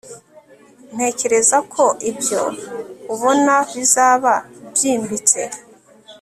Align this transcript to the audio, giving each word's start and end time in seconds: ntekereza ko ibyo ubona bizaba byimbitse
ntekereza 0.93 1.57
ko 1.73 1.83
ibyo 2.09 2.41
ubona 3.13 3.55
bizaba 3.73 4.33
byimbitse 4.73 5.41